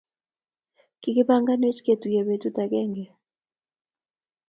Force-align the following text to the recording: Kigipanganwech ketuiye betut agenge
Kigipanganwech 1.01 1.79
ketuiye 1.85 2.21
betut 2.27 2.57
agenge 2.63 3.05